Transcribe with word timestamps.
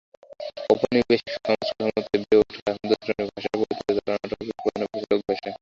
ঔপনিবেশিক 0.69 1.27
সমাজকাঠামোতে 1.35 2.01
বেড়ে-ওঠা 2.13 2.71
মধ্যশ্রেণীর 2.75 3.29
ভাষার 3.29 3.53
পরিবর্তে 3.53 3.91
তাঁর 3.99 4.19
নাটকে 4.23 4.53
প্রাধান্য 4.55 4.85
পেয়েছে 4.91 5.07
লোকভাষা। 5.11 5.47